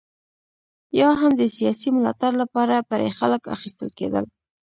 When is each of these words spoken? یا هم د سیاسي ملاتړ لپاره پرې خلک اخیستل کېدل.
یا 0.99 1.09
هم 1.21 1.31
د 1.39 1.43
سیاسي 1.57 1.89
ملاتړ 1.97 2.31
لپاره 2.41 2.85
پرې 2.89 3.07
خلک 3.19 3.41
اخیستل 3.55 3.89
کېدل. 3.97 4.25